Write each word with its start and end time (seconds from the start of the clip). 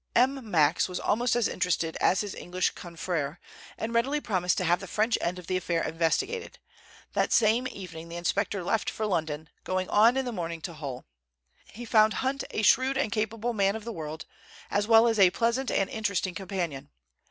M. 0.15 0.49
Max 0.49 0.89
was 0.89 0.99
almost 0.99 1.35
as 1.35 1.47
interested 1.47 1.95
as 2.01 2.21
his 2.21 2.33
English 2.33 2.73
confrère, 2.73 3.37
and 3.77 3.93
readily 3.93 4.19
promised 4.19 4.57
to 4.57 4.63
have 4.63 4.79
the 4.79 4.87
French 4.87 5.15
end 5.21 5.37
of 5.37 5.45
the 5.45 5.57
affair 5.57 5.83
investigated. 5.83 6.57
That 7.13 7.31
same 7.31 7.67
evening 7.67 8.09
the 8.09 8.15
inspector 8.15 8.63
left 8.63 8.89
for 8.89 9.05
London, 9.05 9.47
going 9.63 9.87
on 9.89 10.17
in 10.17 10.25
the 10.25 10.31
morning 10.31 10.59
to 10.61 10.73
Hull. 10.73 11.05
He 11.67 11.85
found 11.85 12.15
Hunt 12.25 12.43
a 12.49 12.63
shrewd 12.63 12.97
and 12.97 13.11
capable 13.11 13.53
man 13.53 13.75
of 13.75 13.83
the 13.85 13.93
world, 13.93 14.25
as 14.71 14.87
well 14.87 15.07
as 15.07 15.19
a 15.19 15.29
pleasant 15.29 15.69
and 15.69 15.87
interesting 15.87 16.33
companion. 16.33 16.89